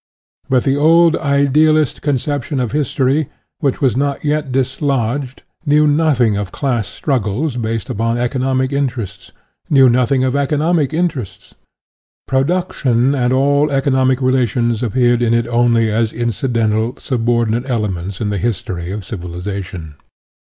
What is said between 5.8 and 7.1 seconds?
nothing of class